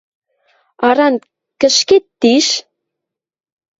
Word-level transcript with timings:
Аран 0.87 1.15
кӹшкет 1.59 2.05
тиш? 2.19 2.47